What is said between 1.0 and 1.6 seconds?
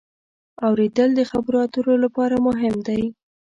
د خبرو